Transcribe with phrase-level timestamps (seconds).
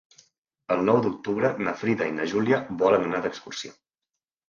[0.75, 3.79] El nou d'octubre na Frida i na Júlia volen anar d'excursió.